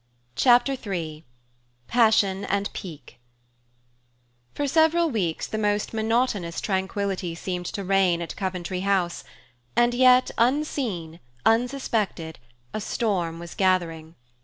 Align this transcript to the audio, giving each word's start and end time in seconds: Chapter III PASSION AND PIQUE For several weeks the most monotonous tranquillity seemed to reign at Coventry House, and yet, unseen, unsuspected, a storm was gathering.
Chapter 0.35 0.73
III 0.73 1.23
PASSION 1.87 2.43
AND 2.45 2.73
PIQUE 2.73 3.17
For 4.55 4.67
several 4.67 5.11
weeks 5.11 5.45
the 5.45 5.59
most 5.59 5.93
monotonous 5.93 6.59
tranquillity 6.59 7.35
seemed 7.35 7.67
to 7.67 7.83
reign 7.83 8.19
at 8.19 8.35
Coventry 8.35 8.79
House, 8.79 9.23
and 9.75 9.93
yet, 9.93 10.31
unseen, 10.39 11.19
unsuspected, 11.45 12.39
a 12.73 12.81
storm 12.81 13.37
was 13.37 13.53
gathering. 13.53 14.15